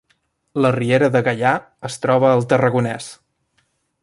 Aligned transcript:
La 0.65 0.71
Riera 0.75 1.09
de 1.15 1.21
Gaià 1.29 1.51
es 1.91 2.01
troba 2.07 2.33
al 2.33 2.45
Tarragonès 2.55 3.15